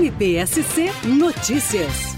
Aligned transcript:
MPSC 0.00 0.86
Notícias. 1.04 2.16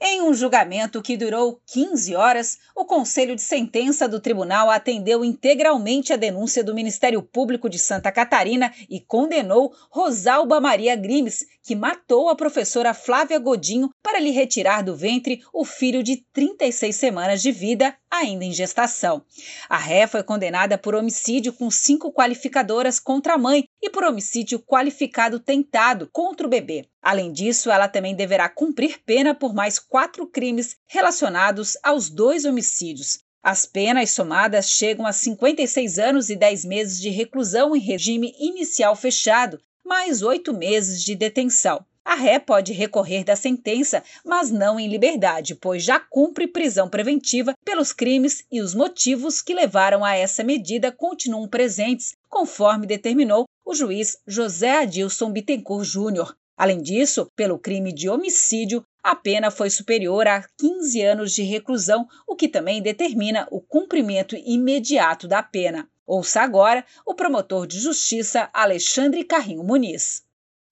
Em 0.00 0.22
um 0.22 0.32
julgamento 0.32 1.02
que 1.02 1.16
durou 1.16 1.60
15 1.66 2.14
horas, 2.14 2.58
o 2.76 2.84
Conselho 2.84 3.34
de 3.34 3.42
Sentença 3.42 4.08
do 4.08 4.20
Tribunal 4.20 4.70
atendeu 4.70 5.24
integralmente 5.24 6.12
a 6.12 6.16
denúncia 6.16 6.62
do 6.62 6.72
Ministério 6.72 7.20
Público 7.20 7.68
de 7.68 7.76
Santa 7.76 8.12
Catarina 8.12 8.72
e 8.88 9.00
condenou 9.00 9.74
Rosalba 9.90 10.60
Maria 10.60 10.94
Grimes, 10.94 11.44
que 11.64 11.74
matou 11.74 12.28
a 12.28 12.36
professora 12.36 12.94
Flávia 12.94 13.40
Godinho 13.40 13.90
para 14.00 14.20
lhe 14.20 14.30
retirar 14.30 14.82
do 14.82 14.94
ventre 14.94 15.42
o 15.52 15.64
filho 15.64 16.04
de 16.04 16.24
36 16.32 16.94
semanas 16.94 17.42
de 17.42 17.50
vida, 17.50 17.96
ainda 18.08 18.44
em 18.44 18.52
gestação. 18.52 19.24
A 19.68 19.76
ré 19.76 20.06
foi 20.06 20.22
condenada 20.22 20.78
por 20.78 20.94
homicídio 20.94 21.52
com 21.52 21.68
cinco 21.68 22.12
qualificadoras 22.12 23.00
contra 23.00 23.34
a 23.34 23.38
mãe 23.38 23.67
e 23.82 23.90
por 23.90 24.04
homicídio 24.04 24.58
qualificado 24.58 25.38
tentado 25.38 26.08
contra 26.12 26.46
o 26.46 26.50
bebê. 26.50 26.86
Além 27.02 27.32
disso, 27.32 27.70
ela 27.70 27.88
também 27.88 28.14
deverá 28.14 28.48
cumprir 28.48 29.00
pena 29.04 29.34
por 29.34 29.54
mais 29.54 29.78
quatro 29.78 30.26
crimes 30.26 30.76
relacionados 30.86 31.76
aos 31.82 32.10
dois 32.10 32.44
homicídios. 32.44 33.18
As 33.42 33.64
penas 33.64 34.10
somadas 34.10 34.68
chegam 34.68 35.06
a 35.06 35.12
56 35.12 35.98
anos 35.98 36.28
e 36.28 36.36
10 36.36 36.64
meses 36.64 37.00
de 37.00 37.08
reclusão 37.08 37.74
em 37.74 37.80
regime 37.80 38.34
inicial 38.38 38.96
fechado, 38.96 39.60
mais 39.84 40.22
oito 40.22 40.52
meses 40.52 41.02
de 41.02 41.14
detenção. 41.14 41.84
A 42.08 42.14
ré 42.14 42.38
pode 42.38 42.72
recorrer 42.72 43.22
da 43.22 43.36
sentença, 43.36 44.02
mas 44.24 44.50
não 44.50 44.80
em 44.80 44.88
liberdade, 44.88 45.54
pois 45.54 45.84
já 45.84 46.00
cumpre 46.00 46.48
prisão 46.48 46.88
preventiva 46.88 47.52
pelos 47.62 47.92
crimes 47.92 48.44
e 48.50 48.62
os 48.62 48.74
motivos 48.74 49.42
que 49.42 49.52
levaram 49.52 50.02
a 50.02 50.16
essa 50.16 50.42
medida 50.42 50.90
continuam 50.90 51.46
presentes, 51.46 52.16
conforme 52.30 52.86
determinou 52.86 53.44
o 53.68 53.74
juiz 53.74 54.16
José 54.26 54.78
Adilson 54.78 55.30
Bittencourt 55.30 55.84
Júnior. 55.84 56.34
Além 56.56 56.80
disso, 56.80 57.30
pelo 57.36 57.58
crime 57.58 57.92
de 57.92 58.08
homicídio, 58.08 58.82
a 59.02 59.14
pena 59.14 59.50
foi 59.50 59.68
superior 59.68 60.26
a 60.26 60.42
15 60.56 61.02
anos 61.02 61.32
de 61.34 61.42
reclusão, 61.42 62.08
o 62.26 62.34
que 62.34 62.48
também 62.48 62.80
determina 62.80 63.46
o 63.50 63.60
cumprimento 63.60 64.34
imediato 64.34 65.28
da 65.28 65.42
pena. 65.42 65.86
Ouça 66.06 66.40
agora 66.40 66.82
o 67.04 67.14
promotor 67.14 67.66
de 67.66 67.78
justiça 67.78 68.48
Alexandre 68.54 69.22
Carrinho 69.22 69.62
Muniz 69.62 70.26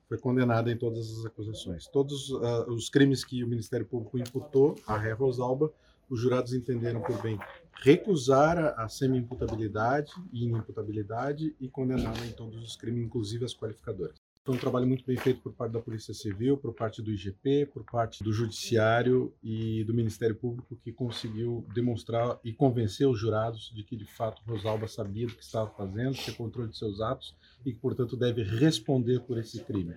foi 0.08 0.19
condenada 0.19 0.70
em 0.70 0.77
todas 0.77 1.11
as 1.19 1.27
acusações. 1.27 1.89
Todos 1.89 2.30
uh, 2.30 2.70
os 2.70 2.89
crimes 2.89 3.24
que 3.24 3.42
o 3.42 3.48
Ministério 3.48 3.84
Público 3.84 4.17
imputou 4.17 4.77
à 4.86 4.97
Ré 4.97 5.11
Rosalba, 5.11 5.72
os 6.08 6.20
jurados 6.20 6.52
entenderam 6.52 7.00
por 7.00 7.20
bem 7.22 7.38
recusar 7.82 8.58
a 8.78 8.88
semi-imputabilidade 8.88 10.12
e 10.32 10.44
inimputabilidade 10.44 11.54
e 11.60 11.68
condená-la 11.68 12.26
em 12.26 12.32
todos 12.32 12.62
os 12.62 12.76
crimes, 12.76 13.04
inclusive 13.04 13.44
as 13.44 13.54
qualificadoras. 13.54 14.16
Foi 14.46 14.54
um 14.54 14.58
trabalho 14.58 14.86
muito 14.86 15.04
bem 15.04 15.16
feito 15.16 15.40
por 15.40 15.52
parte 15.52 15.72
da 15.72 15.80
Polícia 15.80 16.14
Civil, 16.14 16.56
por 16.56 16.72
parte 16.72 17.02
do 17.02 17.10
IGP, 17.10 17.66
por 17.66 17.82
parte 17.82 18.22
do 18.22 18.32
Judiciário 18.32 19.34
e 19.42 19.82
do 19.82 19.92
Ministério 19.92 20.36
Público, 20.36 20.77
que 20.77 20.92
conseguiu 20.92 21.66
demonstrar 21.74 22.38
e 22.44 22.52
convencer 22.52 23.08
os 23.08 23.18
jurados 23.18 23.72
de 23.74 23.82
que, 23.82 23.96
de 23.96 24.04
fato, 24.04 24.40
Rosalba 24.46 24.86
sabia 24.86 25.27
do 25.27 25.34
que 25.34 25.42
estava 25.42 25.68
fazendo, 25.70 26.14
tinha 26.14 26.36
controle 26.36 26.70
de 26.70 26.78
seus 26.78 27.00
atos 27.00 27.34
e 27.64 27.72
que, 27.72 27.80
portanto, 27.80 28.16
deve 28.16 28.44
responder 28.44 29.18
por 29.22 29.36
esse 29.36 29.64
crime. 29.64 29.96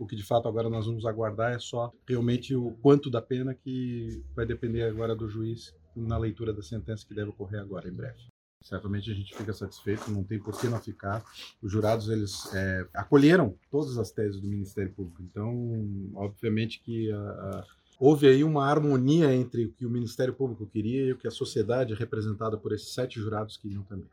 O 0.00 0.06
que, 0.06 0.16
de 0.16 0.22
fato, 0.24 0.48
agora 0.48 0.70
nós 0.70 0.86
vamos 0.86 1.04
aguardar 1.04 1.52
é 1.52 1.58
só 1.58 1.92
realmente 2.08 2.56
o 2.56 2.70
quanto 2.80 3.10
da 3.10 3.20
pena 3.20 3.54
que 3.54 4.24
vai 4.34 4.46
depender 4.46 4.84
agora 4.84 5.14
do 5.14 5.28
juiz 5.28 5.74
na 5.94 6.16
leitura 6.16 6.54
da 6.54 6.62
sentença 6.62 7.06
que 7.06 7.14
deve 7.14 7.28
ocorrer 7.28 7.60
agora, 7.60 7.86
em 7.86 7.92
breve. 7.92 8.18
Certamente 8.62 9.10
a 9.10 9.14
gente 9.14 9.36
fica 9.36 9.52
satisfeito, 9.52 10.10
não 10.10 10.24
tem 10.24 10.38
por 10.38 10.58
que 10.58 10.68
não 10.68 10.80
ficar. 10.80 11.22
Os 11.60 11.70
jurados 11.70 12.08
eles 12.08 12.50
é, 12.54 12.86
acolheram 12.94 13.54
todas 13.70 13.98
as 13.98 14.10
teses 14.10 14.40
do 14.40 14.48
Ministério 14.48 14.90
Público, 14.90 15.22
então 15.22 16.10
obviamente 16.14 16.80
que 16.80 17.12
a, 17.12 17.18
a, 17.18 17.64
houve 17.98 18.26
aí 18.26 18.42
uma 18.42 18.64
harmonia 18.64 19.34
entre 19.34 19.66
o 19.66 19.72
que 19.72 19.84
o 19.84 19.90
Ministério 19.90 20.32
Público 20.32 20.66
queria 20.66 21.04
e 21.04 21.12
o 21.12 21.18
que 21.18 21.28
a 21.28 21.30
sociedade 21.30 21.92
representada 21.92 22.56
por 22.56 22.72
esses 22.72 22.94
sete 22.94 23.20
jurados 23.20 23.58
queriam 23.58 23.82
também. 23.82 24.08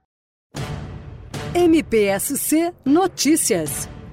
MPSC 1.55 2.73
Notícias, 2.85 3.89